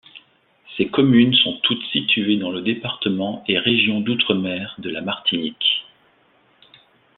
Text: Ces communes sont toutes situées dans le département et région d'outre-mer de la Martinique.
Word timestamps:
Ces 0.77 0.87
communes 0.89 1.35
sont 1.43 1.59
toutes 1.61 1.83
situées 1.91 2.37
dans 2.39 2.49
le 2.49 2.63
département 2.63 3.43
et 3.47 3.59
région 3.59 3.99
d'outre-mer 4.01 4.73
de 4.79 4.89
la 4.89 5.01
Martinique. 5.01 5.85